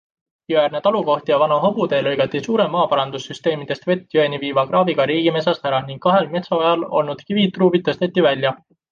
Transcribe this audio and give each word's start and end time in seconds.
Jõeäärne 0.51 0.79
talukoht 0.85 1.27
ja 1.31 1.35
vana 1.41 1.57
hobutee 1.65 1.97
lõigati 2.05 2.39
suure, 2.45 2.63
maaparandussüsteemidest 2.75 3.85
vett 3.89 4.17
jõeni 4.17 4.39
viiva 4.43 4.63
kraaviga 4.71 5.05
riigimetsast 5.11 5.69
ära 5.71 5.81
ning 5.91 6.01
kahel 6.07 6.31
metsaojal 6.37 6.87
olnud 7.01 7.21
kivitruubid 7.29 7.85
tõsteti 7.91 8.25
välja. 8.29 8.55